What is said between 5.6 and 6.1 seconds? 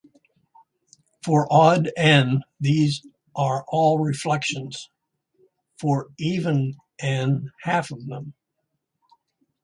for